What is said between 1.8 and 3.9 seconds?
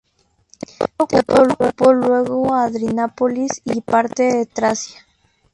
luego Adrianópolis y